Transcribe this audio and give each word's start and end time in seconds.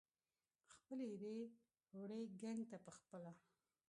خپلې 0.73 1.05
ایرې 1.13 1.39
وړي 1.99 2.21
ګنګ 2.41 2.61
ته 2.71 2.77
پخپله 2.85 3.31